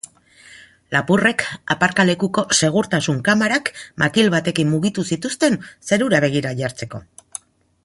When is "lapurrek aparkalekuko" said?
0.93-2.45